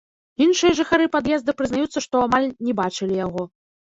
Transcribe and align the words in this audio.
Іншыя 0.45 0.77
жыхары 0.79 1.05
пад'езда 1.15 1.55
прызнаюцца, 1.59 2.03
што 2.07 2.15
амаль 2.29 2.49
не 2.69 2.73
бачылі 2.81 3.13
яго. 3.25 3.51